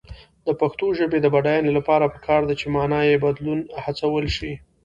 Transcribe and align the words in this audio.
د 0.45 0.47
پښتو 0.59 0.85
ژبې 0.99 1.19
د 1.21 1.27
بډاینې 1.33 1.71
لپاره 1.77 2.05
پکار 2.15 2.41
ده 2.49 2.53
چې 2.59 2.67
معنايي 2.75 3.15
بدلون 3.25 3.59
هڅول 3.83 4.25
شي. 4.35 4.51